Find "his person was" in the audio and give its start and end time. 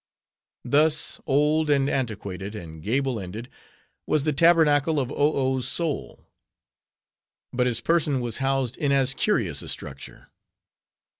7.67-8.37